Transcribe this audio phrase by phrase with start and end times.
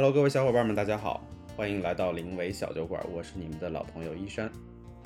[0.00, 1.22] Hello，各位小伙伴们，大家好，
[1.54, 4.50] 欢迎来到临维小酒馆，我是你们的老朋友一山。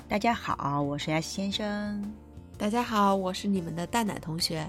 [0.07, 2.01] 大家好，我是 S 先生。
[2.57, 4.65] 大家好，我是你们的蛋奶同学。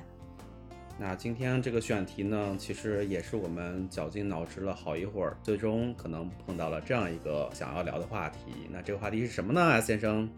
[0.98, 8.66] 那今天这个选题呢，其实也是我们绞尽脑汁了好一会儿，最终可能碰到了这样一个想要聊的话题。
[8.68, 10.28] 那这个话题是什么呢，S 先生？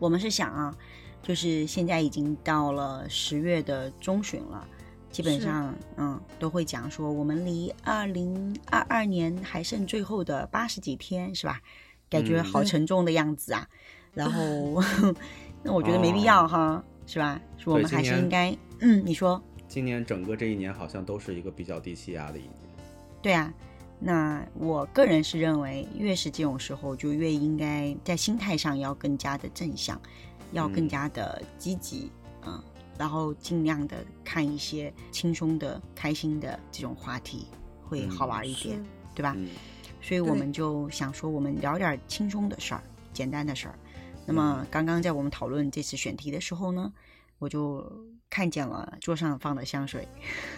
[0.00, 0.76] 我们是想啊，
[1.22, 4.66] 就是现在已经到了十月的中旬了，
[5.10, 11.60] 基本上嗯都会讲说我们离二零二二年还剩最后的八十几天，是吧？
[12.08, 13.68] 感觉好沉重的样子啊。
[14.12, 14.82] 然后
[15.62, 17.40] 那我觉得没必要哈，是吧？
[17.58, 19.42] 说我们还是应该嗯，你说。
[19.68, 22.52] 今年整个这一年好像都是一个比较低气压的一年。
[23.22, 23.54] 对啊，
[24.00, 30.00] 那我个人是认为，越是这种时候，就越应该在心态上要更加的正向，
[30.50, 32.10] 要更加的积极，
[32.44, 32.60] 嗯，
[33.00, 37.46] 然后尽量的看一些轻松的、开心的这种话题，
[37.82, 38.84] 会好玩一点，
[39.14, 39.34] 对吧？
[40.02, 42.82] 所以我们就想说，我们聊点轻松的事儿，
[43.14, 43.74] 简单的事儿。
[44.26, 46.92] 那么刚刚在我们讨论这次选题的时候呢，
[47.38, 47.90] 我就。
[48.32, 50.06] 看见了桌上放的香水，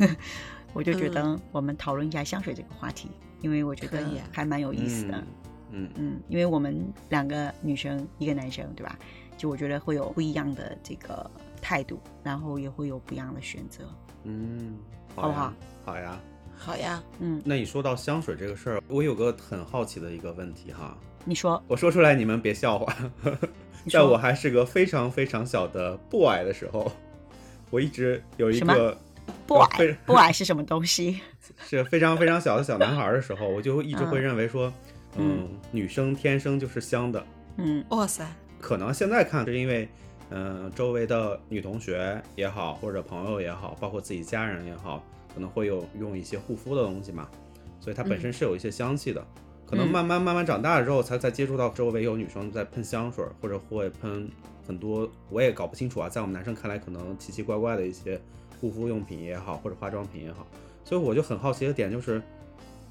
[0.77, 3.09] 我就觉得我们讨论一下香水这个话题，
[3.41, 5.25] 因为我觉得还蛮有意思的。
[5.71, 8.99] 嗯嗯，因为我们两个女生，一个男生，对吧？
[9.39, 11.31] 就我觉得会有不一样的这个
[11.63, 13.85] 态度，然后也会有不一样的选择。
[14.25, 14.77] 嗯，
[15.15, 15.53] 好不好？
[15.85, 16.21] 好呀，
[16.57, 17.03] 好呀。
[17.21, 20.99] 嗯，那你说到香水这个事儿，我有个很好奇的一个问题哈。
[21.25, 22.95] 你说，我说出来你们别笑话。
[23.89, 26.91] 在我还是个非常非常小的 boy 的时候。
[27.71, 28.95] 我一直有一个
[29.47, 31.21] 不矮不矮 是什么东西？
[31.65, 34.71] 是非常非常小的小男孩的时候，我就一直会认为说，
[35.17, 37.25] 嗯，女生天生就是香的。
[37.57, 38.27] 嗯，哇塞！
[38.61, 39.89] 可能现在看是因为，
[40.35, 47.29] 嗯，周围的女同学也好，或者朋友也好，包括自己家人也好，可能会有用一些护肤的东西嘛，
[47.81, 49.23] 所以它本身是有一些香气的。
[49.67, 54.29] 可能慢慢慢慢长大了之后，才才接触到周围有女生在喷香水，或者会喷。
[54.65, 58.21] 很多我也搞不清楚啊，在我们男生看来，可能奇奇怪怪的一些
[58.61, 60.47] 护肤用品也好，或者化妆品也好，
[60.85, 62.23] 所以我就很好奇的点就是，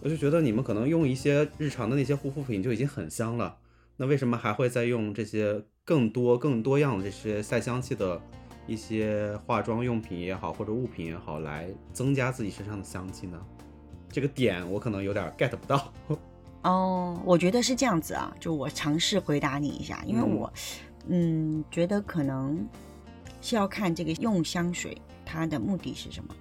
[0.01, 3.57] 我就觉得你们可能用一些日常的那些护肤品就已经很香了，
[3.95, 8.21] 那为什么还会再用这些更多更多样的这些赛香气的
[8.67, 13.39] 一些化妆用品也好，或者物品也好，来增加自己身上的香气呢？
[14.09, 15.91] 这个点我可能有点 get 不到。
[16.63, 20.51] 哦，我觉得是这样子啊，就我尝试回答你一下，因为我。
[21.07, 22.63] 嗯，觉得可能
[23.41, 26.35] 是要看这个用香水它的目的是什么。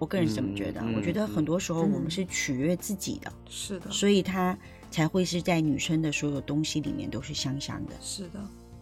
[0.00, 4.58] 我个人是这么觉得，我觉得很多时候我们是取悦自己的，是的，所以它
[4.90, 7.92] 才会是在女生的所有东西里面都是香香的。
[8.00, 8.40] 是的，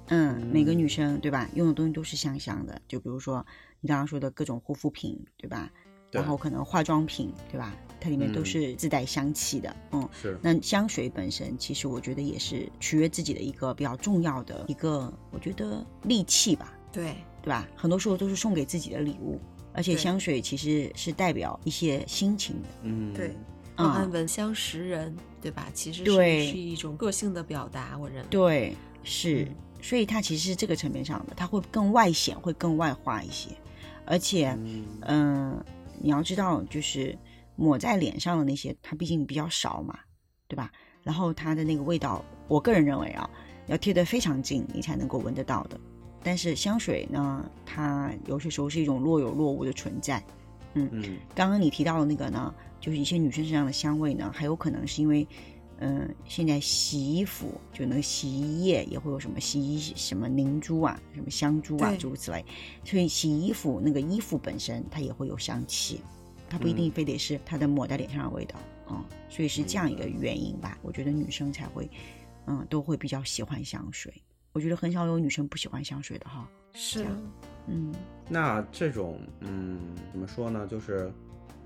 [0.08, 2.80] 嗯，每个女生对吧，用的东西都是香香的。
[2.86, 3.44] 就比如说
[3.80, 5.70] 你刚刚说的各种护肤品，对吧？
[6.10, 7.74] 然后可能化妆品，对吧？
[7.98, 10.36] 它里面都是自带香气的，嗯，是。
[10.42, 16.76] 那香水本身，其实我觉得也是取悦自己的一个比较重要的一个，我觉得利器吧。
[16.92, 17.66] 对，对吧？
[17.74, 19.40] 很多时候都是送给自己的礼物，
[19.72, 22.68] 而且香水其实是代表一些心情的。
[22.82, 23.34] 嗯，对。
[23.78, 25.68] 嗯，闻香识人，对吧？
[25.72, 26.12] 其实是
[26.50, 28.28] 是一种个性的表达，我认为。
[28.28, 29.48] 对，是。
[29.82, 33.50] 所以它其实是这个层面上的，它会更外显，会更外化一些，
[34.06, 34.56] 而且，
[35.02, 35.62] 嗯。
[36.04, 37.16] 你要知道，就是
[37.54, 39.96] 抹在脸上的那些，它毕竟比较少嘛，
[40.48, 40.72] 对吧？
[41.04, 43.30] 然后它的那个味道，我个人认为啊，
[43.68, 45.78] 要贴得非常近，你才能够闻得到的。
[46.24, 50.20] 但是香水呢，它有些时候是一种若有若无的存在。
[50.74, 51.18] 嗯嗯。
[51.36, 55.24] 刚刚你提到的那个呢，就是一些女生身上的香味呢，还有可能是因为，
[55.84, 62.44] 嗯，现在洗衣服就那个洗衣液也会有什么洗衣什么凝珠啊，什么香珠啊，诸如此类。
[62.84, 66.00] 所以洗衣服那个衣服本身它也会有香气，
[66.48, 68.56] 它不一定非得是它的抹在脸上的味道，
[68.90, 70.78] 嗯，所以是这样一个原因吧。
[70.82, 71.90] 我觉得女生才会，
[72.46, 74.14] 嗯，都会比较喜欢香水。
[74.52, 76.48] 我觉得很少有女生不喜欢香水的哈。
[76.74, 77.04] 是，
[77.66, 77.92] 嗯。
[78.28, 79.80] 那这种，嗯，
[80.12, 80.64] 怎么说呢？
[80.66, 81.12] 就是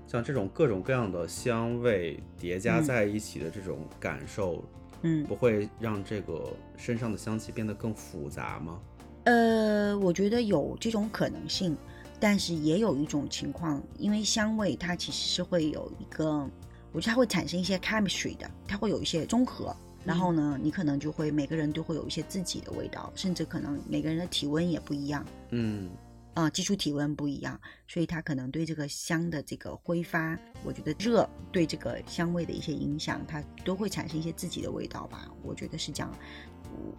[0.07, 4.63] 像这种各种各样的香味叠加在一起的这种感受，
[5.01, 8.79] 嗯，不会让这个身上的香气变得更复杂吗？
[9.25, 11.75] 呃，我觉得有这种可能性，
[12.17, 16.49] 但是也有一种情况，因为香味它其实是会有一个，
[16.93, 19.75] 我觉得它会产生一些 chemistry 的，它会有一些中和，
[20.05, 25.89] 然后呢，你可能就会每个人都会有一些自己的味道，甚至可能每个人的体温也不一样，嗯，
[26.37, 36.13] 啊，基础体温不一样，所以它可能对这个香的这个挥发，我觉得热对这个香味的一些影响，它都会产生一些自己的味道吧，我觉得是这样。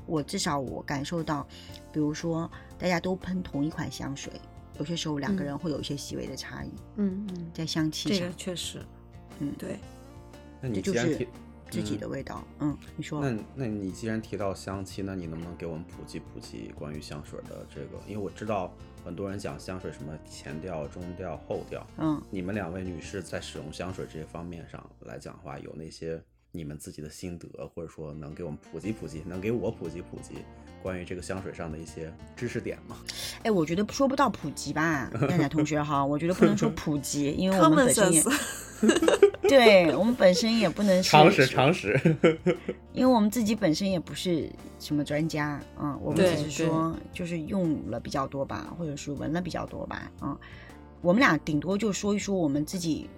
[0.06, 1.46] 我至少我感受到，
[1.92, 4.32] 比如说大家都喷同一款香水，
[4.80, 6.72] 有些时候两个人会有一些细微的差异。
[6.96, 8.84] 嗯嗯，在香气上，这个确实，
[9.38, 9.78] 嗯对。
[10.60, 11.28] 那你就是
[11.70, 12.42] 自己的味道。
[12.58, 13.20] 嗯，你说。
[13.20, 18.02] 那那你既然提到香气，那你能不能给我们普及普及关于香水的这个？
[18.08, 21.86] 因为我知道很多人讲香水什么前调、中调、后调。
[21.98, 26.22] 嗯，你们两位女士在使用香水这些方面上来讲的话，有那些
[26.52, 30.36] 你们自己的心得，或者说能给我们普及普及，能给我普及普及？
[30.80, 32.96] 关于这个香水上的一些知识点吗？
[33.42, 38.22] 哎，我觉得说不到普及吧， 大家同学哈，我觉得不能说普及，因为我们本身也，
[39.48, 42.00] 对我们本身也不能常识常识，
[42.92, 50.36] 因为我们自己本身也不是什么专家，嗯，我们只是说就是用了比较多吧，或者是闻了比较多吧，嗯，
[51.00, 53.08] 我们俩顶多就说一说我们自己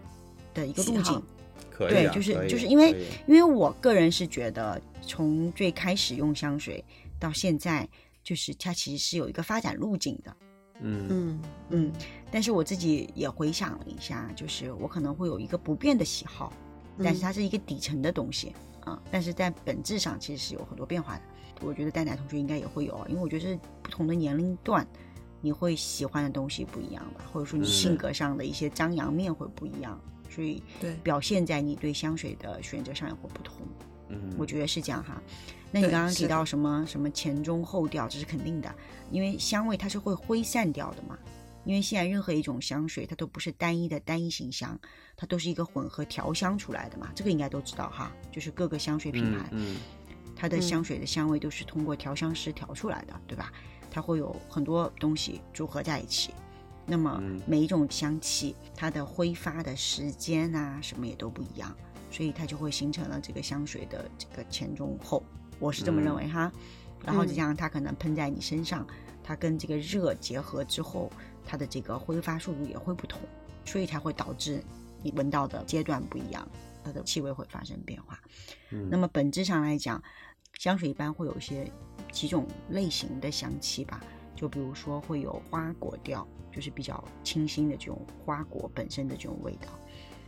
[0.53, 1.23] 的一个路径，
[1.71, 2.95] 可以，对，就是就是因为
[3.27, 6.85] 因为我个人是觉得从最开始用香水。
[7.21, 7.87] 到现在，
[8.25, 10.35] 就是它其实是有一个发展路径的，
[10.83, 11.41] 嗯嗯
[11.71, 11.93] 嗯。
[12.31, 16.53] 但是我自己也回想了一下，就是我可能会有一个不变的喜好，
[16.99, 18.55] 但是它是一个底层的东西
[18.85, 19.01] 啊。
[19.11, 21.23] 但是在本质上其实是有很多变化的。
[21.63, 24.87] 我觉得戴奶同学应该也会有，因为我觉得不同的年龄段，
[25.43, 30.01] 你会喜欢的东西不一样吧，或者说你性格上的一些张扬面会不一样，
[30.31, 33.57] 所以对表现在你对香水的选择上也会不同。
[34.09, 35.21] 嗯，我觉得是这样哈。
[35.71, 38.75] 那你刚刚提到什么什么前中后调，这是肯定的，
[39.11, 41.19] 因为香味它是会挥散掉的嘛。
[41.67, 44.81] 因为现在任何一种香水，它都不是单一的单一型香，
[45.15, 47.13] 它都是一个混合调香出来的嘛。
[47.15, 49.77] 这个应该都知道哈，就是各个香水品牌，嗯，
[50.35, 53.53] 它的香水的香味都是通过调香师调出来的，对吧？
[53.91, 56.33] 它会有很多东西组合在一起，
[56.87, 61.77] 那么每一种香气，它的挥发的时间啊，什么也都不一样，
[62.11, 65.23] 所以它就会形成了这个香水的这个前中后。
[65.61, 66.51] 我是这么认为哈，
[67.05, 68.87] 然后就像它可能喷在你身上，
[69.23, 71.11] 它跟这个热结合之后，
[71.47, 73.21] 它的这个挥发速度也会不同，
[73.65, 74.65] 所以才会导致
[75.03, 76.49] 你闻到的阶段不一样，
[76.83, 78.19] 它的气味会发生变化。
[78.71, 80.03] 嗯，那么本质上来讲，
[80.59, 81.71] 香水一般会有一些
[82.11, 84.01] 几种类型的香气吧，
[84.35, 89.69] 就比如说会有花果调，就是比较清新的这种花果本身的这种味道，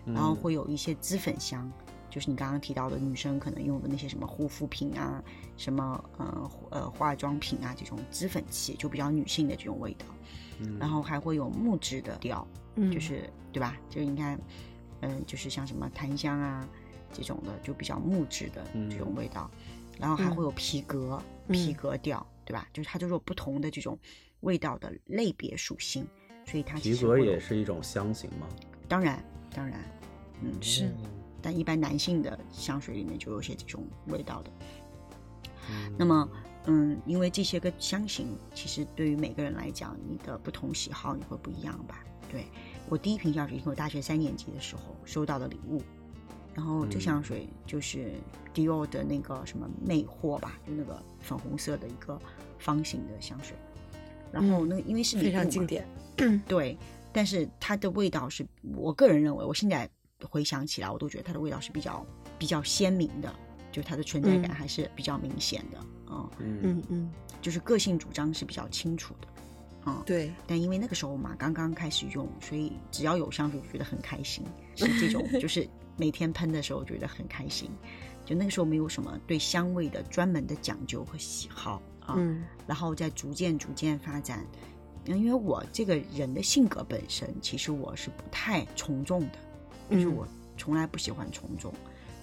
[0.04, 1.72] 然后会有一些脂粉香。
[2.12, 5.24] 就是你刚刚提到的女生可能用的那些什么护肤品啊，
[5.56, 10.04] 什么呃呃化妆品啊，这种脂粉气就比较女性的这种味道。
[10.58, 12.46] 嗯，然后还会有木质的调，
[12.92, 13.78] 就是对吧？
[13.88, 14.38] 就应该，
[15.00, 16.68] 嗯，就是像什么檀香啊
[17.14, 19.50] 这种的，就比较木质的这种味道。
[19.98, 22.68] 然后还会有皮革皮革调，对吧？
[22.74, 23.98] 就是它就是有不同的这种
[24.40, 26.06] 味道的类别属性，
[26.44, 28.46] 所以它皮革也是一种香型吗？
[28.86, 29.24] 当然，
[29.54, 29.82] 当然，
[30.42, 30.92] 嗯是。
[31.42, 34.50] 但一般男性的香水里面就有些这种味道的。
[35.96, 36.28] 那么，
[36.66, 42.04] 嗯，因为这些个香型，其实对于每个人来讲，你的不同喜好你会不一样吧？
[42.30, 42.46] 对
[42.88, 45.80] 我第一瓶香水，因为我大学三年级的时候收到的礼物，
[46.54, 48.12] 然后这香水就是
[48.52, 52.20] 迪奥的那个什么魅惑吧，就那个粉红色的一个
[52.58, 53.56] 方形的香水。
[54.32, 55.86] 然后那个因为是非常经典，
[56.48, 56.76] 对，
[57.12, 59.88] 但是它的味道是我个人认为，我现在。
[60.28, 62.06] 回想起来，我都觉得它的味道是比较
[62.38, 63.34] 比较鲜明的，
[63.70, 65.78] 就它的存在感还是比较明显的，
[66.08, 67.10] 嗯嗯嗯，
[67.40, 69.28] 就是个性主张是比较清楚的，
[69.86, 70.32] 嗯，对。
[70.46, 74.44] 但因为那个时候嘛，刚刚开始用，所以只要有香水我觉得很开心，
[74.76, 77.70] 是这种，就是每天喷的时候觉得很开心。
[78.24, 82.16] 就那个时候没有什么对香味的专门的讲究和喜好啊，
[82.68, 84.46] 然后再逐渐逐渐发展，
[85.06, 89.38] 因为我这个人的性格本身，其实我是不太从众的。
[89.92, 91.72] 就是我从来不喜欢从众，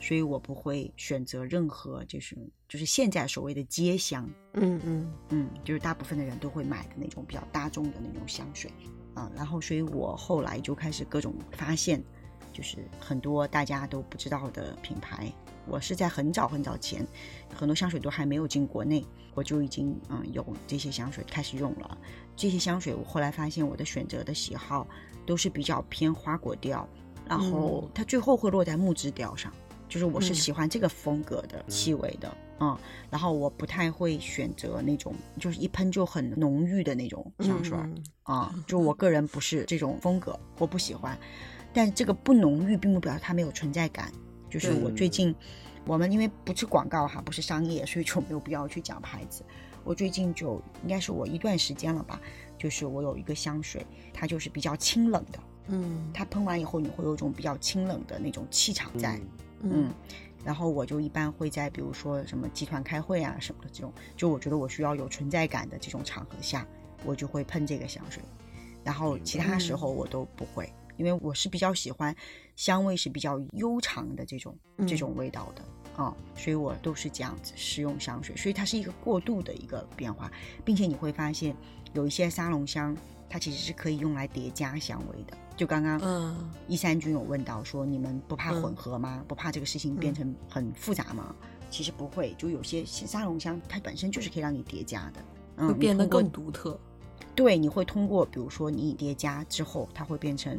[0.02, 2.36] 所以我不会选择任何就是
[2.68, 8.72] 就是现在所谓的街香，嗯嗯嗯，就是大部分的人都会买的那种比较大众的那种香水
[9.14, 9.32] 啊。
[9.36, 12.04] 然后，所以我后来就开始各种发现，
[12.52, 15.32] 就是很多大家都不知道的品牌。
[15.68, 17.06] 我是在很早很早前，
[17.54, 21.96] 很多香水都还没有进国内，我就已经嗯有这些香水开始用了。
[22.36, 24.88] 这些香水我后来发现，我的选择的喜好
[25.28, 26.88] 都是比较偏花果调。
[27.30, 29.54] 然后它最后会落在木质调上，
[29.88, 32.76] 就是我是喜欢这个风格的气味的，嗯，
[33.10, 37.78] 然后我不太会选择那种就是一喷就很浓郁的那种香水，
[38.24, 41.18] 啊，就我个人不是这种风格，我不喜欢。
[41.72, 44.12] 但这个不浓郁并不表示它没有存在感，
[44.50, 45.36] 就是我最近，
[45.86, 49.44] 我们因为不是广告哈，不是商业，所以就没有必要去讲牌子。
[49.84, 52.20] 我最近就应该是我一段时间了吧，
[52.58, 55.40] 就是我有一个香水，它就是比较清冷的。
[55.70, 59.20] 嗯，它喷完以后，你会有一种比较清冷的那种气场在，
[59.62, 59.94] 嗯，
[60.44, 66.66] 然后我就一般会在比如说什么集团开会啊什么的这种，就我觉得我需要有存在感的这种场合下，
[67.06, 68.24] 我就会喷这个香水，
[68.84, 72.16] 然后其他时候我都不会，因为我是比较喜欢
[72.56, 74.58] 香味是比较悠长的这种
[74.88, 75.64] 这种味道的
[76.04, 80.32] 啊，所以我都是这样子使用香水，所以它是一个过渡的一个变化，
[80.66, 81.56] 并且你会发现
[81.94, 82.96] 有一些沙龙香，
[83.30, 85.38] 它其实是可以用来叠加香味的。
[85.56, 89.24] 就刚刚嗯一三君有问到说，你们不怕混合吗？
[89.28, 91.36] 不怕这个事情变成很复杂吗？
[91.70, 95.22] 其实不会，就有些沙龙香它本身就是可以让你叠加的，
[95.58, 96.80] 嗯，会变得更独特。
[97.36, 100.58] 对，你会通过比如说你叠加之后，它会变成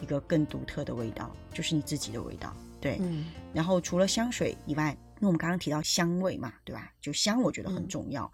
[0.00, 2.54] 一个更独特的味道，就是你自己的味道。
[2.80, 6.90] 对，嗯然后除了香水以外，那我们刚刚提到香味嘛，对吧？
[7.00, 8.24] 就香，我觉得很嗯重要。
[8.24, 8.32] 嗯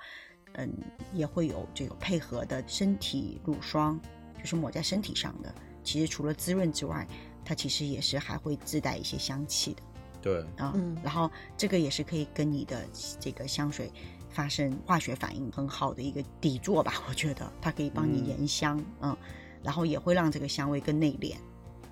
[1.12, 4.00] 也会有这个配合的身体乳霜，
[4.38, 5.54] 就是抹在身体上的。
[5.82, 7.06] 其实除了滋润之外，
[7.44, 9.82] 它其实也是还会自带一些香气的。
[10.22, 12.84] 对，啊，嗯然后这个也是可以跟你的
[13.20, 13.92] 这个香水
[14.28, 19.16] 发生化学反应很好的一个底座吧，我觉得它可以帮你嗯延香，嗯
[19.62, 21.36] 然后也会让这个香味更内敛，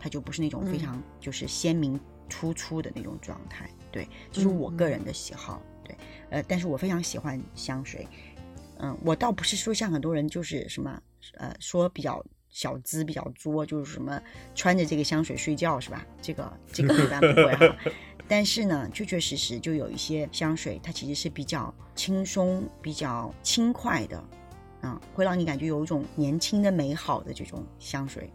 [0.01, 3.71] 它就不是那种非嗯常就是鲜明突出的那种状态。
[3.93, 5.63] 对，这是我个人的喜好。
[5.85, 5.97] 对，
[6.31, 8.09] 呃，但是我非常喜欢香水，
[8.79, 11.01] 嗯，我倒不是说像很多人就是什么
[11.39, 12.25] 呃说比较。
[12.51, 14.23] 小资比较作，就是什么
[14.55, 16.07] 穿着这个香水睡觉是吧？
[16.23, 17.77] 这个这个一般不会哈。
[18.29, 24.23] 但是呢，确确实实就有一些香水，它其实是比较轻松、比较轻快的，
[24.83, 28.33] 嗯，会让你感觉有一种年轻的美好的这种香水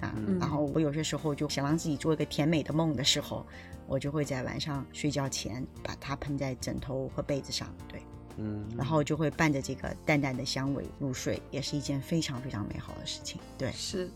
[0.00, 0.12] 啊。
[0.16, 3.46] 嗯然后我有些时候就想让自己做一个甜美的梦的时候，
[3.86, 8.02] 我就会在晚上睡觉前把它喷在枕头和被子上，对，
[8.36, 13.70] 嗯，然后就会伴着这个淡淡的香味入睡，也是一件非常非常美好的事情，对。
[13.72, 14.10] 是，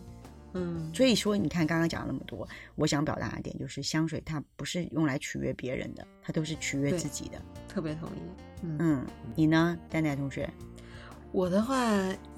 [0.54, 7.42] 嗯所以说，你看刚刚讲了那么多，我想表达的点就是，香水它不是用来取悦别人的，它都是取悦自己的。
[7.68, 8.20] 特别同意。
[8.62, 10.48] 嗯嗯，你呢，丹丹同学？
[11.32, 11.76] 我的话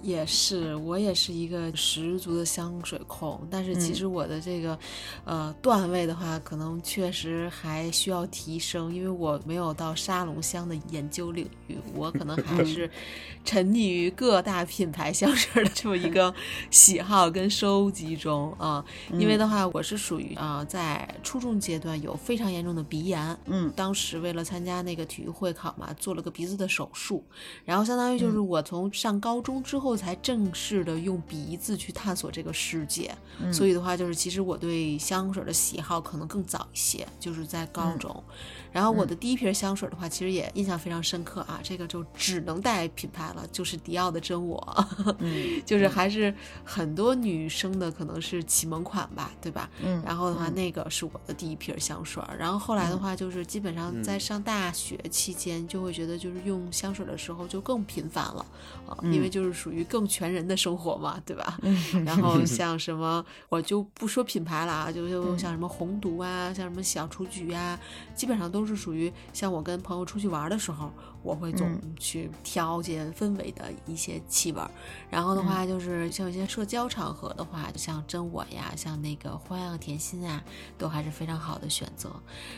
[0.03, 3.95] 也是，我也是一个十足的香水控，但是其嗯。
[3.95, 4.79] 实我的这个，
[5.25, 12.89] 呃，段位的话，可能确实还需要提升，因为我没有到沙龙香的研究领域，我可能还是
[13.45, 16.33] 沉溺于各大品牌香水的这么一个
[16.71, 18.85] 喜好跟收集中 啊。
[19.19, 23.73] 因为的话，我是属于啊、在初中阶段有非常严重的鼻炎，嗯。
[23.75, 27.25] 当时为了参加那个体育会考嘛，做了个鼻子的手术，
[27.65, 38.23] 然后相当于就是我从上高中之后才正式的用鼻子去探索这个世界，嗯所以的话就是其实我对香水的喜好可能更早一些，就是在高中。
[38.79, 44.87] 然后我的第一瓶香水的话，其实也印象非常深刻啊，这个就只能带品牌了，就是迪奥的真我，
[45.19, 46.33] 嗯就是还是
[46.63, 49.69] 很多女生的可能是启蒙款吧，对吧？
[49.85, 52.23] 嗯然后的话，嗯那个是我的第一瓶香水。
[52.39, 58.47] 然后后来的话，就是基本上在上大学期间，就会觉得就是用香水的时候就更频繁了
[58.87, 61.59] 啊，因为就是属于更全人的生活嘛，对吧？
[62.07, 67.77] 然后 像什么，我就不说品牌了啊，就就像什么红毒啊，像什么小雏菊啊，
[68.15, 71.97] 基本上都是属于像我跟朋友出去玩的时候，我会总嗯。
[71.99, 74.71] 去挑件氛围的一些气味儿。
[75.11, 80.45] 然后的话，就是像一些社交场合的话，就像真我呀，像那个花样甜心啊，
[80.77, 82.11] 都还是非常好的选择。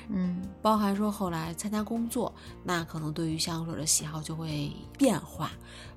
[0.08, 0.42] 嗯。
[0.60, 5.46] 包含说后来参加工作，那可能对于香水的喜好就会变化，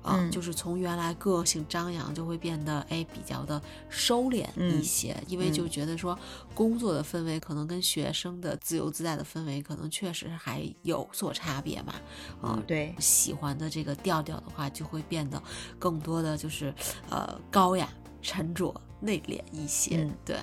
[0.02, 0.30] 啊、嗯。
[0.30, 6.18] 就是从原来个性张扬，就会变得哎比较的收敛一些，因为就觉得说
[6.54, 11.94] 工作的氛围可能跟学生的自由自在的氛围可能确实还有所差别嘛，
[12.42, 15.40] 啊、对，喜欢的这个调调的话，就会变得
[15.78, 16.74] 更多的就是
[17.08, 17.88] 呃高雅、
[18.20, 19.98] 沉着、内敛一些。
[19.98, 20.36] 嗯对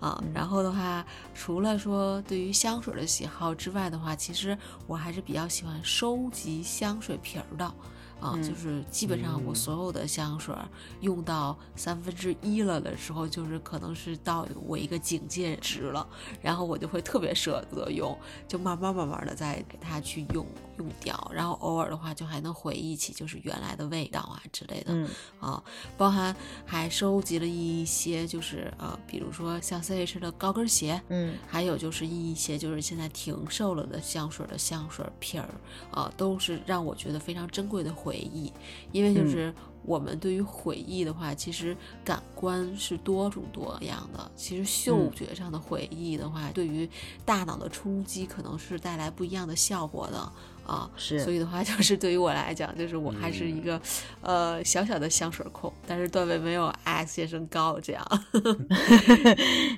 [0.00, 4.58] 啊，然后的话，除了说对于香水的喜好之外的话，其实
[4.88, 7.74] 我还是比较喜欢收集香水瓶儿的。
[8.20, 10.68] 啊，嗯就是基本上我嗯所有的香水儿
[11.00, 16.06] 用到三分之一了的时候，就是可能是到我一个警戒值了，
[16.40, 18.16] 然后我就会特别舍得用，
[18.48, 20.46] 就慢慢慢慢的再给它去用
[20.78, 24.92] 用掉，然后偶尔的话就还能回忆起就是原来的味道啊之类的。
[24.92, 25.08] 嗯
[25.40, 25.62] 啊，
[25.96, 35.48] 包含还收集了一些，就是呃，比如说像 CH 的高跟鞋，嗯还有就是一些就是现在停售了的香水的香水瓶儿，
[35.90, 38.52] 啊，都是让我觉得非常珍贵的回忆，
[38.92, 39.52] 因为就是。
[39.86, 44.28] 我们对于回忆的话，其实感官是多种多样的。
[44.34, 46.90] 其实嗅觉上的回忆的话，对于
[47.24, 50.32] 大脑的冲击可能是带来不一样的效果的
[50.66, 50.90] 啊。
[50.96, 53.80] 是所以的话， 就是对于我来讲，就是我还是一个、
[54.20, 58.04] 呃小小的香水控，但是段位没有 X 先生高这样。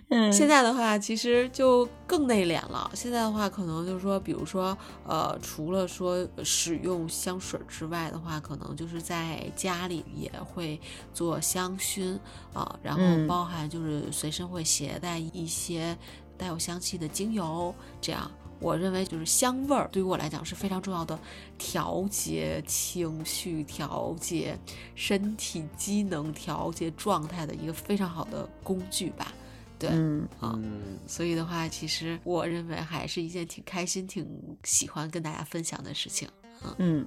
[0.09, 2.91] 嗯 现在的话，其实就更内敛了。
[2.95, 4.77] 现在的话，可能就是说，比如说，
[5.07, 10.81] 呃，除了说使用香水之外的话，可能就是在家里也会
[11.13, 12.19] 做香薰
[12.53, 15.97] 啊，然后包含就是随身会携带一些
[16.37, 18.31] 带有香气的精油，这样。
[18.61, 21.19] 我认为就是香味儿对于我来讲是非常重要的，
[21.57, 24.59] 调节情绪、调节
[24.95, 29.33] 身体机能、调节状态的一个非常好的工具吧。
[29.79, 30.59] 对，嗯啊，
[31.07, 34.27] 所以的话，其实我认为还是一件挺开心、挺
[34.65, 36.29] 喜欢跟大家分享的事情。
[36.63, 36.75] 嗯。
[36.79, 37.07] 嗯，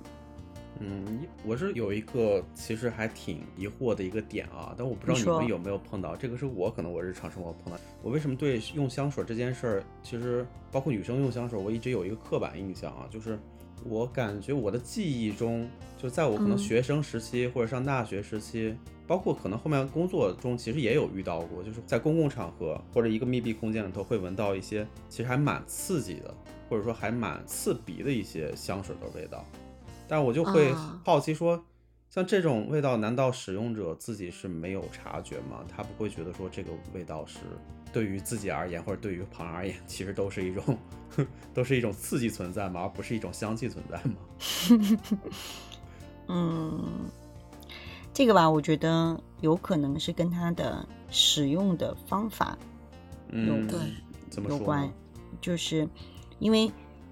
[1.45, 7.79] 我是有一个其实还挺疑惑的一个点啊，但我不知道你们有没有碰到，这个是我可能我日常生活碰到。
[8.01, 13.37] 我为什么对用香水这件事儿，其实包括女生用香水，我一直有一个刻板印象啊，就是
[13.83, 18.75] 我感觉我的记忆中，就在我可能学生时期或者上大学时期，
[19.07, 26.33] 包括可能后面工作中，其实也有遇到过，就是在公共场合或者一个密闭空间里头会闻到一些其实还蛮刺激的，
[26.69, 29.45] 或者说还蛮刺鼻的一些香水的味道。
[30.11, 30.73] 但我就会
[31.05, 31.63] 好奇说，
[32.09, 35.63] 像这种味道，难道使用者自己是没有察觉吗？
[35.69, 37.39] 他不会觉得说这个味道是
[37.93, 40.77] 对于自己而言，或者对于旁人而言， 其实都是一种，
[41.55, 42.81] 都是一种刺激存在吗？
[42.81, 45.17] 而不是一种香气存在吗？
[46.27, 47.09] 嗯，
[48.13, 52.57] 这个吧，我觉得有可能是跟它的使用的方法
[53.29, 53.79] 有对
[54.49, 54.91] 有关，
[55.39, 55.87] 就是
[56.39, 56.69] 因为。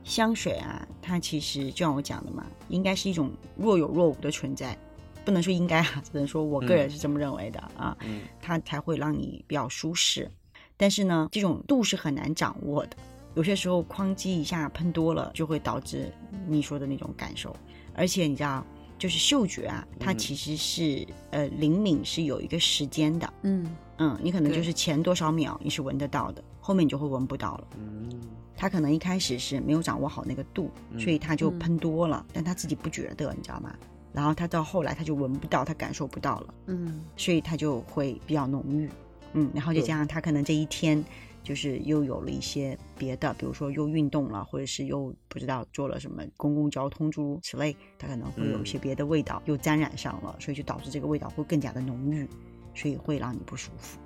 [0.09, 4.75] 香水啊，它其实就像我讲的嘛，应该是一种若有若无的存在，
[5.23, 7.95] 不能说应该啊，只能说我个人是这么认为的啊。
[8.01, 10.29] 嗯，它才会让你比较舒适。
[10.75, 12.97] 但是呢，这种度是很难掌握的，
[13.35, 16.11] 有些时候哐叽一下喷多了，就会导致
[16.47, 17.55] 你说的那种感受。
[17.93, 18.65] 而且你知道，
[18.97, 23.31] 就是嗅觉啊，它其实是呃灵敏是有一个时间的。
[23.43, 27.67] 嗯嗯，你可能就是前多少秒你是闻得到的，后面你就会闻不到了。
[27.77, 28.09] 嗯。
[28.55, 33.73] 他可能一开始是没有掌握好那个度，所以他就喷多了，但他自己不觉得，你知道吗？
[34.11, 38.89] 然后他到后来他就闻不到，他感受不到了，嗯，所以他就会比较浓郁，
[39.31, 41.01] 嗯，然后就加上他可能这一天
[41.41, 52.27] 就是又有了一些别的，比如说又运动了，或者是又不知道做了什么公共交通诸如此类，他可能会有一些别的味道又沾染上了，所以就导致这个味道会更加的浓郁，
[52.75, 53.97] 所以会让你不舒服。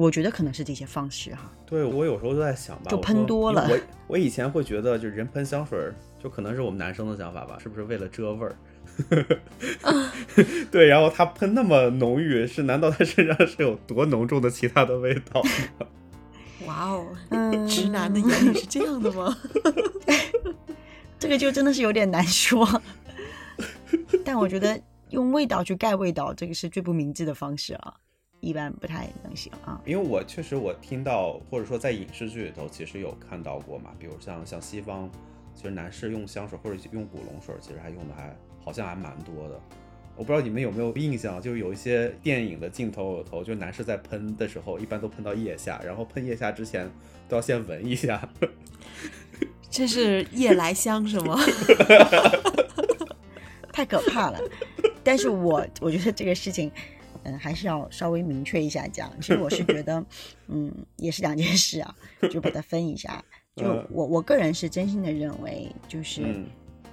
[0.00, 1.52] 我觉得可能是这些方式哈。
[1.66, 3.68] 对，我有时候就在想吧，就喷多了。
[3.68, 5.78] 我我以前会觉得，就人喷香水，
[6.22, 8.56] 就可能是我们男生的想法吧，是不是为了遮味儿？
[10.70, 15.42] 对，然后他喷那么浓郁，是难道他身上是有多浓重的其他的味道？
[16.66, 17.06] 哇哦，
[17.68, 19.36] 直男的眼里是这样的吗？
[21.18, 22.66] 这个就真的是有点难说。
[24.24, 27.94] 但我觉得用味道去盖味道，这个是最不明智的方式啊。
[28.40, 35.10] 一般不太能行啊，因为我确实我听到或者说在影视剧里头其实有看到过嘛，比如像像西方，
[35.54, 39.60] 其实男士用香水或者用古龙水，其实还用的还好像还蛮多的。
[40.16, 46.90] 我不知道你们有没有印象，就是有一些电影的镜头里头，就男士在喷的时候，一般都喷到腋下，然后喷腋下之前
[47.28, 48.26] 都要先闻一下。
[49.70, 51.38] 这是夜来香是吗？
[53.72, 54.40] 太可怕了！
[55.04, 56.72] 但是我我觉得这个事情。
[57.24, 59.10] 嗯，还是要稍微明确一下讲。
[59.20, 60.04] 其实我是觉得，
[60.48, 61.94] 嗯，也是两件事啊，
[62.30, 63.24] 就把它分一下。
[63.56, 66.44] 就我我个人是真心的认为，就是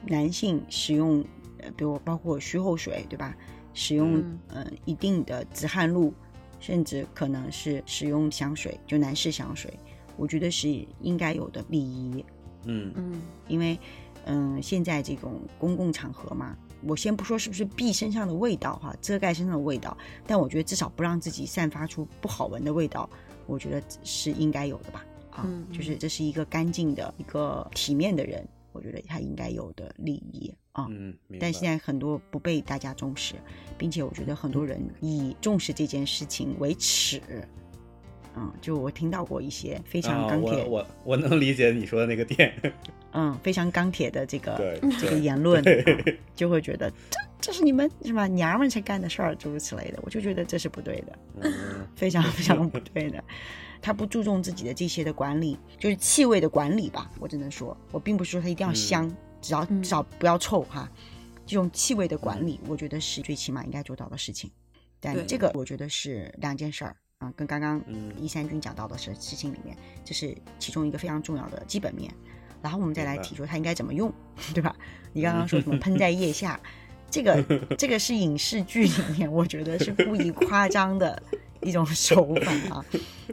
[0.06, 1.24] 男性使用，
[1.60, 3.36] 呃，比如包括虚后水，对吧？
[3.74, 6.12] 使用嗯一定的止汗露，
[6.60, 9.72] 甚至可能是使用香水，就男士香水，
[10.18, 10.68] 我觉得是
[11.02, 12.26] 应该有的礼仪。
[12.66, 13.80] 嗯嗯，因为
[14.28, 16.56] 嗯现在这种公共场合嘛。
[16.84, 23.10] 我先不说是不是避身上的味道哈，遮盖身上的味道，但我觉得至少不让自己散发出不好闻的味道，
[23.48, 25.04] 我觉得是应该有的吧。
[25.32, 30.86] 啊，就是这是一个干净的一个体面的人，我觉得他应该有的礼仪啊。
[30.92, 33.34] 嗯，但现在很多不被大家重视，
[33.76, 37.20] 并且我觉得很多人以重视这件事情为耻。
[38.40, 42.54] 嗯，就我听到过一些非常钢铁，我我能理解你说的那个点，
[43.14, 45.64] 嗯，非常钢铁的这个这个言论，
[46.36, 51.50] 就会觉得这这是你们是吧娘们才干的事儿，诸如此类的，我就觉得这是不对的，
[51.96, 53.24] 非常非常不对的。
[53.82, 60.88] 他不注重自己的这些的管理，就是气味的管理吧，我只能说，我并不是说他一定要香，只要至少不要臭哈。
[61.46, 64.52] 这种气味的管理，我觉得是最起码应该做到的事情，
[65.00, 66.96] 但这个我觉得是两件事儿。
[67.20, 67.82] 啊，跟刚刚
[68.20, 69.76] 一三军讲到的事事情里面，
[70.06, 72.12] 这是其中一个非常重要的基本面。
[72.62, 74.12] 然后我们再来提出它应该怎么用，
[74.54, 74.76] 对吧？
[75.14, 76.60] 你刚刚说什么 喷在腋下，
[77.10, 77.44] 这个
[77.78, 81.22] 这个是影视剧里面我觉得是故意夸张的
[81.62, 82.86] 一一种手法啊，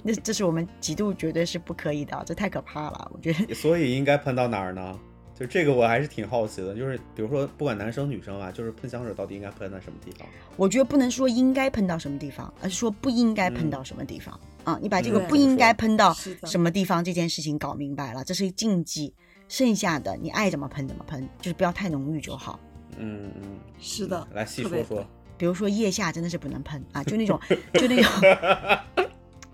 [0.03, 3.55] 那这是我们极度绝对是不可以的，这太可怕了，我觉得。
[3.55, 4.99] 所以应该喷到哪儿呢？
[5.39, 10.29] 就这个我还是挺好奇的，就是比如说不管男生女生啊，就是喷香水到底应该喷在什么地方？
[10.57, 14.79] 我觉得不能说应该喷到什么地方，而是说不应该喷到什么地方啊！
[14.81, 19.13] 你把这个不应该喷到什么地方这件事情搞明白了，这是禁忌。
[19.47, 22.59] 剩下的你爱怎么喷怎么喷，就是不要太浓郁就好。
[22.97, 25.07] 嗯嗯，是的，来细说说。
[25.37, 27.39] 比如说腋下真的是不能喷啊，就那种
[27.75, 28.11] 就那种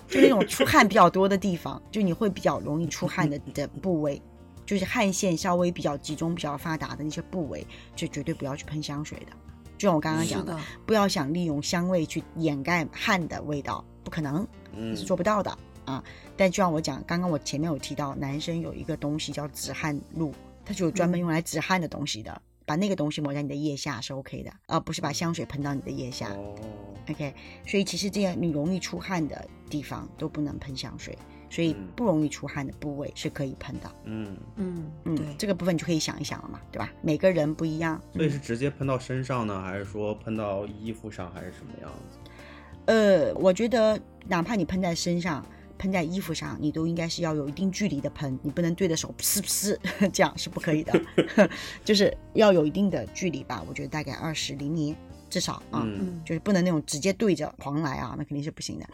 [0.07, 4.21] 就那种出汗比较多的地方，就你会比较容易出汗的的部位，
[4.71, 9.33] 就是汗腺稍微比较集中、比较发达的那些部位，就绝对不要去喷香水的。
[9.77, 16.05] 就像我刚刚讲的，的，不要想利用香味去掩盖汗的味道，不可能，嗯是做不到的啊。
[16.37, 20.33] 但就像我讲，刚刚我前面有提到，男生有一个东西叫止汗露，
[20.65, 26.29] 它是有专门用来止汗的东西的，把那个东西抹在你的腋下是 OK 的，而不是把香水喷到你的腋下。
[26.35, 26.55] 哦
[27.11, 27.35] ，OK，
[27.67, 31.19] 所以其实这样你容易出汗的地方都不能喷香水，
[31.51, 33.91] 所以嗯不容易出汗的部位是可以喷的。
[34.05, 36.91] 嗯，嗯，嗯，这个部分你就可以想一想了嘛，对吧？
[37.03, 38.01] 每个人不一样。
[38.15, 42.31] 所以是直接喷到身上呢，还是说喷到衣服上，还是什么样子？
[42.87, 45.45] 呃，我觉得哪怕你喷在身上、
[45.79, 49.77] 喷在衣服上，你都应该是要有一定距离的喷，你不能对着手呲呲，
[50.13, 51.01] 这样是不可以的，
[51.85, 53.63] 就是要有一定的距离吧。
[53.69, 54.97] 我觉得大概二十厘米
[55.29, 55.83] 至少啊。
[55.85, 58.87] 嗯嗯，就是不能那种直接对着狂来啊，那肯定是不行的。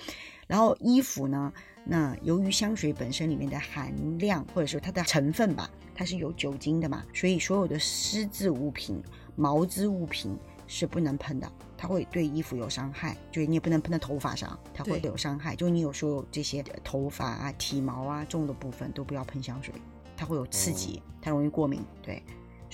[0.46, 1.52] 然后衣服呢，
[1.84, 9.02] 那由于香水本身里面的含量或者说它的成分吧，它是有酒精的嘛，所以所有的湿渍物品、
[9.34, 13.16] 毛织物品是不能喷的，它会对衣服有伤害。
[13.32, 15.56] 就是你也不能喷在头发上，它会有伤害。
[15.56, 19.74] 就你有所有这些头发啊、体毛啊重的部分都不要喷香水，
[20.16, 21.84] 它会有刺激，它容易过敏。
[22.02, 22.22] 对，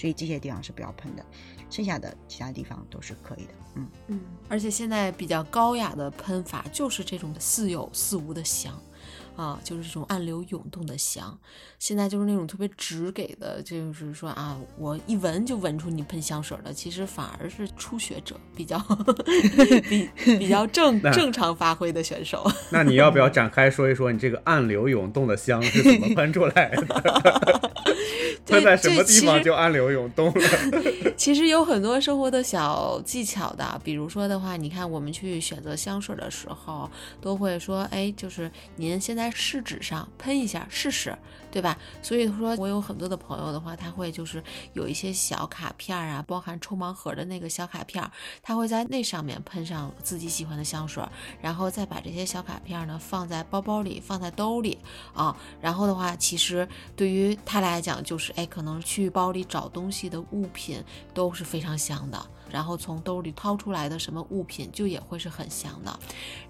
[0.03, 1.25] 所以这些地方是不要喷的，
[1.71, 3.53] 剩下的其他地方都是可以的。
[3.77, 3.88] 嗯。
[4.09, 8.77] 嗯，而且现在比较高雅的喷法就是这种似有似无的香，
[9.37, 11.38] 啊，就是这种暗流涌动的香。
[11.79, 18.77] 现在就是那种特别直给的，就是说啊，我一闻就闻出你喷香水了，其实反而是初学者比较
[19.88, 22.45] 比 比较正那正常发挥的选手。
[22.73, 27.71] 那你要不要展开说一说你这个暗流涌动的香是怎么 喷出来的？
[28.47, 30.43] 这喷在什么地方就暗流涌动了？
[31.17, 41.17] 其实有很多生活的小技巧的，比如说的话，你看我们去选择香水的时候，都会说，哎，就是您先在试纸上喷一下试试，
[41.53, 41.77] 对吧？
[42.03, 48.11] 所以说我有很多的朋友的话，他会就是有一些小卡片儿啊，包含抽盲盒的那个小卡片儿，
[48.43, 51.05] 他会在那上面喷上自己喜欢的香水，
[51.41, 54.79] 然后再把这些小卡片呢放在包包里，放在兜里
[55.12, 65.99] 啊，然后的话，其实对于他来讲，就是哎，可能去包里找东西的物品都是非常香的，然后从兜里掏出来的什么物品就也会是很香的，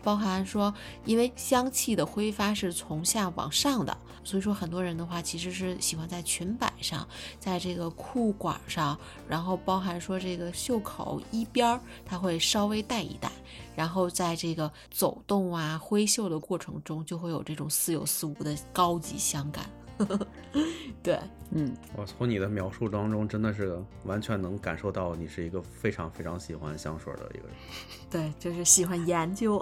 [0.02, 7.06] 包含说，因为香气的挥发是从下往上的，所以说很多人的话其实是喜欢在裙摆上，
[7.38, 13.30] 在这个裤管上，然后包含说这个袖口衣边儿，它会稍微带一带，
[13.76, 19.70] 然后在这个走动啊挥袖的过程中，就会有这种似有似无的高级香感。
[21.02, 21.18] 对，
[21.50, 27.56] 嗯，我从你的描述当中，真的是完全能感受到你是一个非常非常喜欢香水的一个人。
[28.08, 29.60] 对，就是喜欢研究，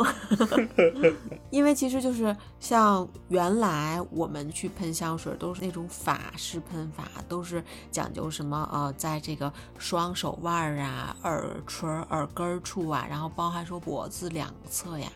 [1.50, 15.10] 因为其实就是像原来我们去喷香水都是那种法式喷法，都是讲究什么呃，在这个双手腕儿啊、耳垂、耳根儿处啊，然后包含说脖子两侧呀，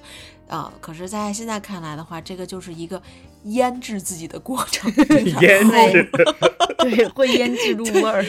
[0.49, 3.03] 啊、可是，在现在看来的话，这个就是一个
[3.45, 4.91] 腌制自己的过程，
[5.41, 6.11] 腌制，
[6.79, 8.25] 对，会腌制入味儿。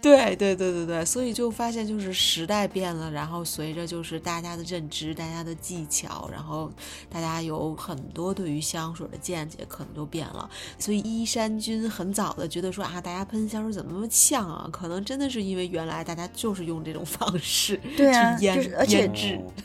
[0.00, 6.70] 对对对对对，所以就发现就是时代变了，然后随着就是大家的认知、大家的技巧，然后
[7.10, 10.48] 大家有很多对于香水的见解可能都变了。
[10.78, 14.68] 所以依山君很早的觉得说啊，大家喷香水怎么那么呛啊？
[14.70, 19.10] 可能真的是因为原来大家就是用这种方式 对啊去腌就是而且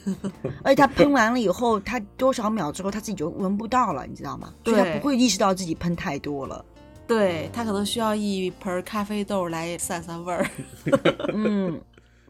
[0.64, 4.52] 而且他喷完了以后，他多少秒之后他自己就闻不到了，你知道吗？
[4.66, 6.66] 所以他不会意识到自己喷太多了。
[7.08, 10.46] 对他可能需要一盆咖啡豆来散散味儿。
[11.34, 11.80] 嗯，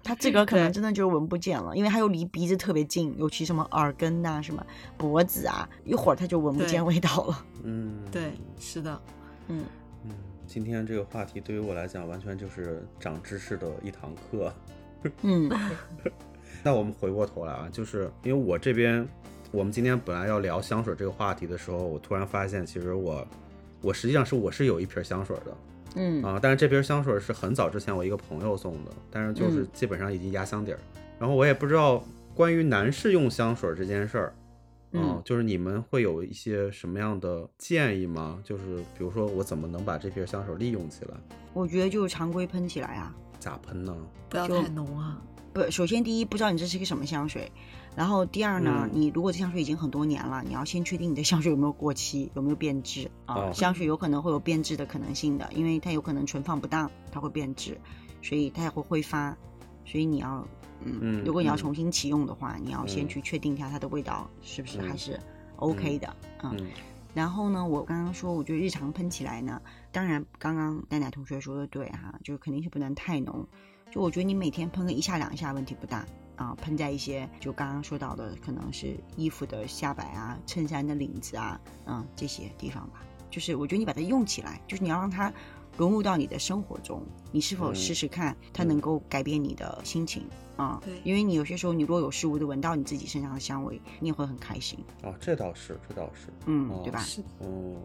[0.03, 4.65] 他自个儿可能真的就闻不见了，因为他又离鼻子特别近，尤其什么耳根呐、什么
[4.97, 7.45] 脖子啊，一会儿他就闻不见味道了。
[7.63, 9.01] 嗯，对，是的，
[9.47, 9.63] 嗯，
[10.03, 10.12] 嗯，
[10.47, 14.53] 今天这个话题对于我来讲，完全就是长知识的一堂课。
[15.21, 15.49] 嗯
[16.63, 19.07] 那我们回过头来啊，就是因为我这边，
[19.51, 23.25] 我们今天本来要聊香水这个话题的时候，我突然发现，其实我，
[23.84, 25.58] 我实际上是我是有一瓶香水的
[25.96, 30.80] 嗯啊，但是这瓶香水是很早之前我一个朋友送的，但是就是嗯基本上已经压箱底儿。
[31.19, 34.36] 然后我也不知道关于男士用香水这件事儿，
[34.93, 38.39] 嗯，就是你们会有一些什么样的建议吗？
[38.43, 41.15] 就是比如说我怎么能把这瓶香水利用起来？
[41.54, 43.15] 我觉得就是常规喷起来啊。
[43.39, 43.96] 咋喷呢？
[44.30, 45.22] 不要太浓啊。
[45.54, 47.52] 不，首先第一不知道你这是一个什么香水，
[47.95, 53.51] 然后第二呢，你如果这香水已经很多年了，你要先确定你的香水有没有过期，有没有变质啊。
[53.53, 57.79] 香水有可能会有变质的可能性的，因为它有可能存放不当，它会变质，
[58.21, 59.38] 所以它也会挥发，
[59.86, 60.47] 所以你要，
[60.84, 65.19] 嗯，如果你要重新启用的话，你要先去确定一下它的味道是不是还是
[65.58, 66.58] OK 的，嗯。
[67.13, 73.47] 然后呢，我刚刚说，我觉得日常喷起来呢，当然刚刚丹奶同学说的对哈，就是肯定是不能太浓。
[73.91, 76.03] 就我觉得你每天喷个一下两下问题不大
[76.36, 83.04] 啊，喷在一些就刚刚说到的可能是衣服的下摆啊、衬衫的领子啊，嗯这些地方吧。
[83.30, 85.32] 就是我觉得你把它用起来，就是你要让它
[85.76, 90.24] 融入到你的生活中，你是否试试看它能够改变你的心情
[90.55, 90.81] 啊？
[90.83, 94.79] 对，因为你有些时候你若有事无的闻到你自己身上的香味，你也会很开心。
[95.01, 96.99] 啊，这倒是，这倒是，嗯，对吧？
[96.99, 97.77] 是，嗯。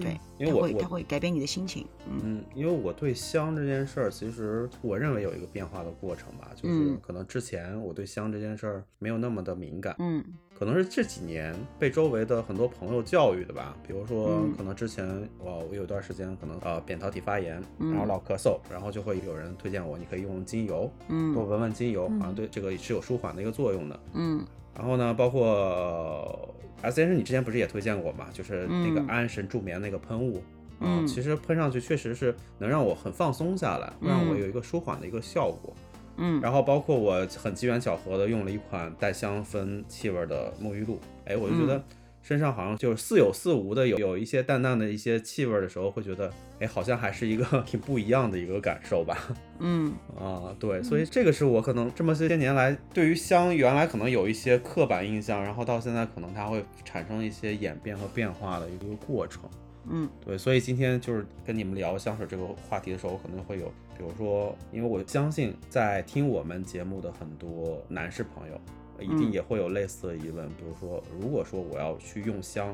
[0.00, 1.86] 对，因为我它会改变你的心情。
[2.10, 9.94] 嗯，因为我对香这件事儿，其实我认为有一个变化的过程吧，就是可能之前我对香这件事儿没有那么的敏感。
[10.00, 10.20] 嗯，
[10.64, 13.76] 可能是这几年被周围的很多朋友教育的吧。
[13.86, 15.06] 比如说，可能之前
[15.38, 24.00] 我我有段时间可能呃扁桃体发炎，然后老咳嗽，然后就会有人推荐我，你可以用精油，嗯，多闻闻精油，好像对这个是有舒缓的一个作用的。
[24.14, 24.42] 嗯，
[24.74, 26.54] 然后呢，包括。
[26.82, 28.26] S 先生，你之前不是也推荐过吗？
[28.30, 30.42] 就是那个安神助眠那个喷雾，
[30.80, 35.74] 嗯，其实喷上去确实是能让我很放松下来，让我有一个舒缓的一个效果，
[36.16, 36.40] 嗯。
[36.40, 41.82] 然后包括我很机缘巧合的用了一款带香氛气味的沐浴露，哎，我就觉得。
[42.26, 49.14] 身上好像就是似有似无的有有一些淡淡的一些气味的时候，会觉得，哎，好像还是一个 挺不一样的一个感受吧。
[49.60, 59.42] 嗯，啊，对，所以这个是我可能这么些年来对于香原来可能有一些刻板印象，然后到现在可能它会产生一些演变和变化的一个过程。
[59.88, 63.66] 嗯，对，所以今天就是跟你们聊香水这个话题的时候，可能会有，
[63.96, 68.60] 比如说，因为我相信在听我们节目的很多男士朋友。
[69.00, 72.72] 一定也会有类似的疑问，比如说，如果说我要去用香，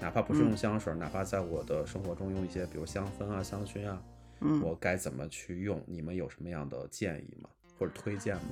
[0.00, 4.02] 哪怕不是用香水，哪怕在我的生活中用一些，比如香氛啊、香薰啊，
[4.40, 5.80] 嗯，我该怎么去用？
[5.86, 7.48] 你们有什么样的建议吗？
[7.78, 8.42] 或者推荐吗？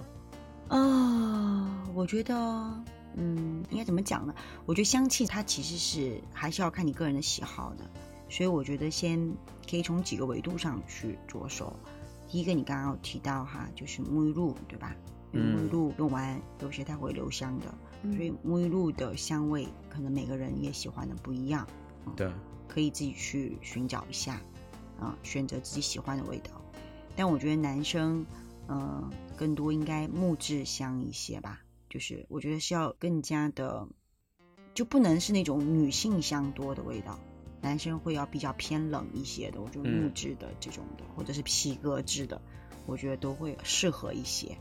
[0.68, 2.35] 啊，我觉得，
[3.18, 4.35] 嗯，应该怎么讲呢？
[4.64, 7.90] 我觉得香气它其实是还是要看你个人的喜好的，
[8.28, 9.35] 所以我觉得先
[9.68, 11.74] 可以从几个维度上去着手。
[12.28, 14.94] 第一个，你刚刚有提到哈，就是沐浴露，对吧？
[15.33, 17.74] 沐浴露用完有些它会留香的，
[18.14, 21.66] 所以沐浴露的香味可能每个人也喜欢的不一样。
[22.16, 22.31] 对，
[22.68, 24.40] 可以自己去寻找一下，
[25.00, 26.52] 啊，选择自己喜欢的味道。
[27.16, 28.24] 但我觉得男生，
[28.68, 33.88] 嗯，更多应该木质香一些吧，就是我觉得是要更加的，
[34.74, 37.18] 就不能是那种女性香多的味道，
[37.61, 42.40] 男生会要比较偏冷一些的，我觉得木质的这种的，或者是皮革质的，
[42.87, 44.57] 我觉得都会适合一些。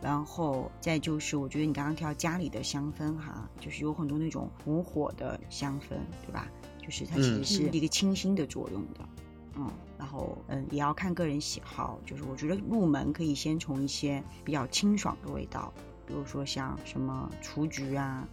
[0.00, 5.96] 然后再就是，我觉得你刚刚提到家里的香氛哈，就是有很多那种无火的香氛，
[6.26, 6.50] 对吧？
[6.78, 9.08] 就是它其实是一个清新的作用的，
[9.56, 9.70] 嗯。
[9.96, 15.72] 然后嗯，也要看个人喜好，就是我觉得入门可以先从一些比较清爽的味道，
[16.06, 18.26] 比如说像什么雏菊啊，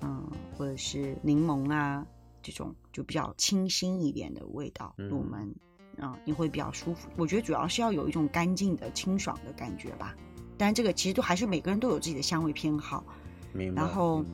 [0.00, 2.06] 嗯，或者是柠檬啊
[2.42, 5.54] 这种，就比较清新一点的味道入门，
[5.98, 7.08] 嗯，你会比较舒服。
[7.16, 10.14] 我觉得主要是要有一种干净的清爽的感觉吧。
[10.58, 13.04] 但这个其实都还是每个人都有自己的香味偏好，
[13.52, 13.82] 明白。
[13.82, 14.24] 然后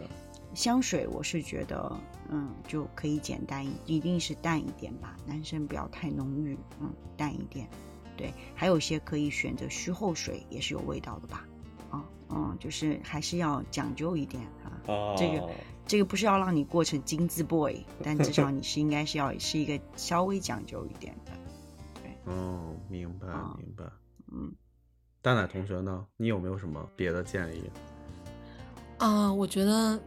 [0.55, 5.17] 香水，我是觉得，嗯，就可以简单一，一定是淡一点吧。
[5.27, 7.69] 男生不要太浓郁，嗯，淡一点。
[8.17, 11.47] 对，还有些可以选择虚后水，也是有味道的吧。
[11.91, 14.73] 啊，嗯，就是还是要讲究一点啊。
[14.87, 15.15] 哦。
[15.19, 15.49] 这个
[15.87, 21.33] 这个不是要让你过成精致 boy， 但至少你是应该是要是一个稍微讲究一点的。
[22.03, 22.33] 对。
[22.33, 23.27] 哦，明白，
[23.59, 23.85] 明白。
[24.33, 24.53] 嗯。
[25.21, 26.07] 蛋奶同学呢？
[26.17, 27.71] 你有没有什么别的建议？
[28.99, 30.01] 啊，我觉得，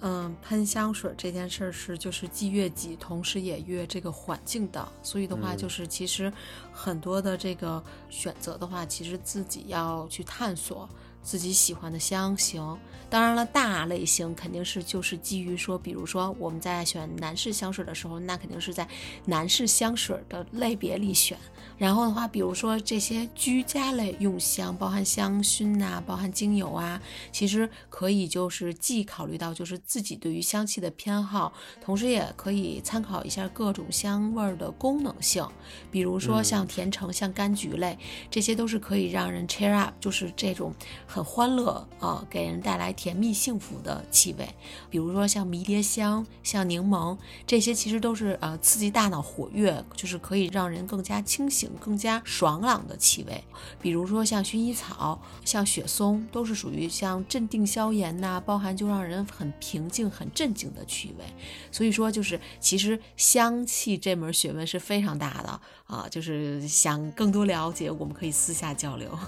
[0.00, 4.86] 嗯，喷香水这件事儿是就是既悦己，同时也悦这个环境的。
[5.02, 6.32] 所以的话，就是其实
[6.72, 10.88] 很多的这个选择的话，其实自己要去探索
[11.22, 12.78] 自己喜欢的香型。
[13.08, 18.86] 当然了，大类型肯定是就是基于说，比如说我们在选男士香水的时候，那肯定是在
[19.24, 21.36] 男士香水的类别里选。
[21.80, 27.00] 然后的话，比如说这些居家类用香，包含香薰呐，包含精油啊，
[27.32, 35.42] 其实可以就是既考虑到就是自己对于香气的偏好，同时也可以参考一下各种香味儿的功能性。
[35.90, 37.98] 比如说像甜橙、像柑橘类，
[38.30, 40.74] 这些都是可以让人 cheer up，就是这种
[41.06, 44.46] 很欢乐啊，给人带来甜蜜幸福的气味。
[44.90, 47.16] 比如说像迷迭香、像柠檬
[47.46, 53.44] 这些，其实都是呃刺激大脑活跃，就是可以让人更加清醒、更加爽朗的气味。
[53.80, 61.24] 比如说像薰衣草、像雪松，都是属于像镇定消炎呐，包含就让人很平静、很镇静的气味。
[61.70, 66.06] 所以说，就是其实香气这门学问是非常大的啊。
[66.10, 69.18] 就是想更多了解，我们可以私下交流。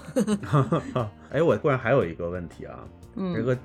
[1.31, 2.79] 哎，我忽然还有一个问题啊，
[3.15, 3.57] 嗯这个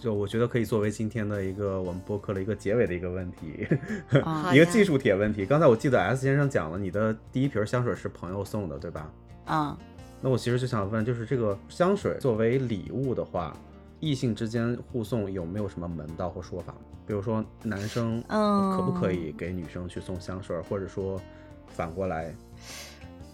[0.00, 3.66] 就我觉得可以作为今天的一个我们播客的一个结尾的一个问题，
[4.54, 5.44] 一个技术铁问题。
[5.44, 9.12] 刚才我记得 S 先生讲了，你的第一瓶香水是朋友送的，对吧？
[9.44, 9.78] 啊，
[10.22, 13.54] 那我其实就想问，就是这个香水作为礼物的话，
[14.00, 16.74] 异性之间互送有没有什么门道或说法？
[17.06, 21.20] 比如说男生嗯可不可以给女生去送香水，或者说
[21.66, 22.34] 反过来？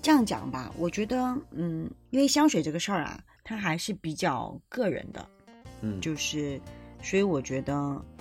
[0.03, 1.17] 这样讲吧，我觉得，
[1.53, 5.25] 嗯，因为香水这个事儿啊，它还是比较个人的，
[5.81, 6.61] 嗯，就是，
[7.03, 7.75] 所以我觉得，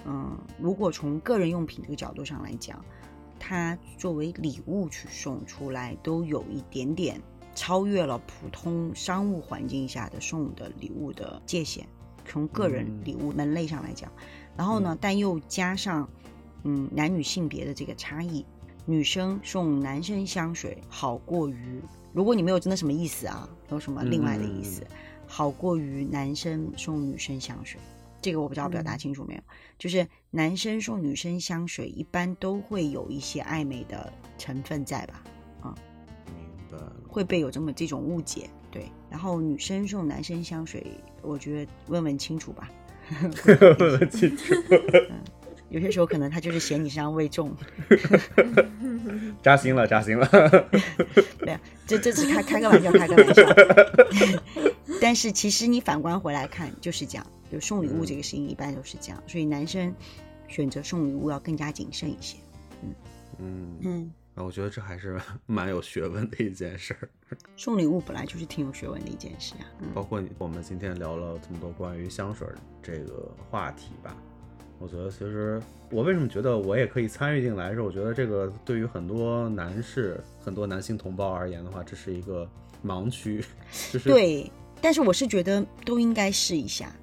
[0.05, 2.83] 嗯，如果从个人用品这个角度上来讲，
[3.39, 7.21] 它作为礼物去送出来，都有一点点
[7.53, 11.87] 超越了普通商务环境下的送的礼物的界限。
[12.27, 13.01] 从个人嗯。
[13.05, 14.11] 礼物门类上来讲，
[14.57, 16.09] 然后呢，但又加上，
[16.63, 18.43] 嗯，男女性别的这个差异，
[18.85, 21.81] 女生送男生香水好过于，
[22.13, 24.87] 如果你没有真的什么意思啊，没有什么另外的意思，嗯
[25.27, 27.79] 好过于男生送女生香水。
[28.21, 29.41] 这个我不知道表达嗯清楚没有？
[29.77, 35.21] 就是男生送女生香水，一般都会有一些暧昧的成分在吧？
[35.61, 35.75] 啊
[36.25, 36.35] 明
[36.71, 36.91] 白了。
[37.07, 38.89] 会被有这么这种误解，对。
[39.11, 40.85] 然后女生送男生香水，
[41.21, 42.69] 我觉得问问清楚吧。
[43.79, 44.55] 问清楚，
[45.69, 47.55] 有些时候可能他就是嫌你身上味重，
[49.43, 50.27] 扎心了，扎心了。
[51.45, 53.43] 没有，这这是开开个玩笑，开个玩笑。
[55.01, 59.93] 但是其实你反观回来看，就是这样，就送礼物这个事情一般都是这样，所以男生
[60.47, 62.37] 选择送礼物要更加谨慎一些。
[62.81, 62.93] 嗯，
[63.39, 67.09] 嗯，嗯，啊我觉得这还是 蛮有学问的一件事儿。
[67.57, 69.65] 送礼物本来就是挺有学问的一件事啊。
[69.81, 72.47] 嗯包括我们今天聊了这么多关于香水
[72.81, 74.15] 这个话题吧，
[74.79, 82.47] 我觉得其实我为什么觉得我也可以参与进来，是我觉得这个对于很多男士、很多男性同胞而言的话，这是一个
[82.85, 83.43] 盲区，
[83.91, 84.51] 就是对，
[84.85, 86.95] 但是我是觉得都应该试一下。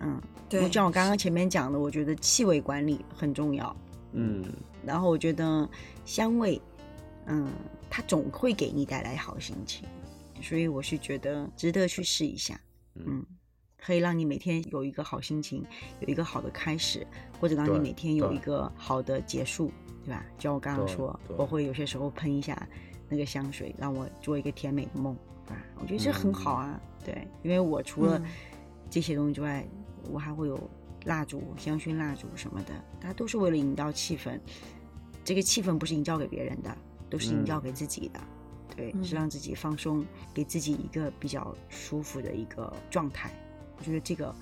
[0.00, 3.74] 嗯，对就像我刚刚前面讲的，我觉得气味管理很重要。
[4.12, 4.44] 嗯，
[4.84, 5.66] 然后我觉得
[6.04, 6.60] 香味，
[7.24, 7.48] 嗯，
[7.88, 9.88] 它总会给你带来好心情，
[10.42, 12.60] 所以我是觉得值得去试一下，
[12.96, 13.24] 嗯，
[13.78, 15.64] 可以让你每天有一个好心情，
[16.00, 17.06] 有一个好的开始，
[17.40, 19.72] 或者让你每天有一个好的结束，
[20.04, 20.22] 对吧？
[20.36, 22.68] 就像我刚刚说，我会有些时候喷一下
[23.08, 25.16] 那个香水，让我做一个甜美的梦？
[25.80, 28.24] 我觉得这很好啊，对，因为我除了嗯
[28.90, 29.66] 这些东西之外，
[30.10, 30.58] 我还会有
[31.04, 34.38] 蜡烛、香薰蜡烛什么的，它都是为了营造气氛。
[35.24, 36.76] 这个气氛不是营造给别人的，
[37.08, 38.20] 都是营造给自己的。
[38.76, 43.30] 对，嗯是让自己放松，给自己一个比较舒服的一个状态。
[43.78, 44.34] 我觉得这个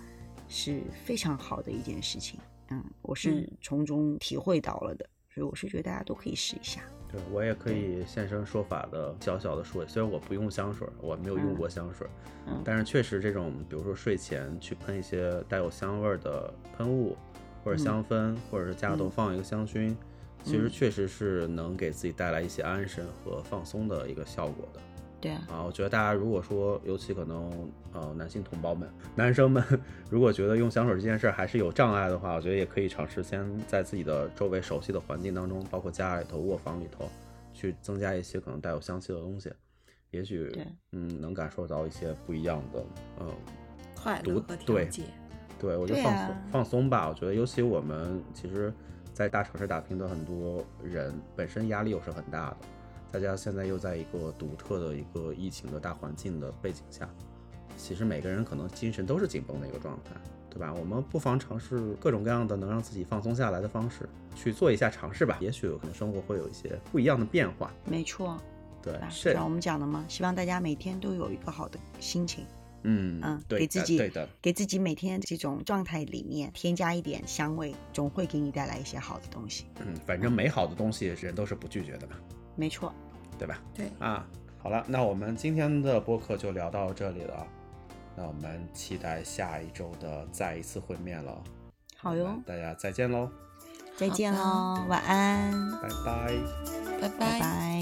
[0.48, 2.38] 是非常好的一件事情。
[2.70, 6.82] 嗯，我是嗯从中体会到了的，所以我是觉得大家都可以试一下。
[7.10, 12.06] 对我也可以现身说法的小小的说，虽然我不用香水，我没有用过香水，
[12.46, 12.60] 嗯。
[12.64, 17.16] 但是确实这种，比如说睡前去喷一些带有香味儿的喷雾，
[17.64, 19.10] 或者香氛，或者是家里头嗯。
[19.10, 19.94] 放一个香薰，
[20.44, 20.70] 其实嗯。
[20.70, 24.80] 确实是能给自己带来一些安神和放松的一个效果的。
[25.20, 27.50] 对啊，啊，我觉得大家如果说，尤其可能
[27.92, 29.62] 呃男性同胞们、男生们，
[30.10, 37.08] 如果觉得用香水这件事儿还是有障碍的话，我觉得也可以尝试先在自己的周围熟悉的环境当中，包括家里头、卧房里头，
[37.52, 39.52] 去增加一些可能带有香气的东西，
[40.10, 40.56] 也许
[40.92, 42.84] 嗯能感受到一些不一样的
[43.20, 43.26] 嗯
[43.96, 45.02] 独快乐和调对节。
[45.58, 47.08] 对，我觉得放松、啊放松吧。
[47.08, 48.72] 我觉得，尤其我们其实，
[49.12, 52.56] 在大城市打拼的很多人，本身压力又是很大的，
[53.10, 57.08] 大家现在又在一个独特的一个疫情的大环境的背景下，
[57.76, 60.10] 其实每个人可能精神都是紧绷的一个状态，
[60.50, 60.74] 对吧？
[60.74, 65.38] 我们不妨尝试各种各样的能让自己放松下来的方式，去做一下尝试吧。
[65.40, 67.72] 也许可能生活会有一些不一样的变化。
[67.86, 68.36] 没错，
[68.82, 72.44] 对是像我们讲的嘛，希望大家每天都有一个好的心情。
[72.82, 79.66] 嗯嗯对给自己对的，给自己每天这种状态里面添加一点香味，总会给你带来一些好的东西。
[79.80, 82.14] 嗯，反正美好的东西人都是不拒绝的嘛。
[82.58, 82.92] 没错，
[83.38, 83.58] 对吧？
[83.72, 83.86] 对。
[84.00, 84.26] 啊，
[84.60, 87.46] 好了，那我们今天的播客就聊到这里了，
[88.16, 91.40] 那我们期待下一周的再一次会面了。
[91.96, 93.30] 好哟，大家再见喽，
[93.96, 95.88] 再见喽，晚安，拜。
[96.04, 96.32] 拜。
[97.00, 97.08] 拜。
[97.08, 97.80] 拜拜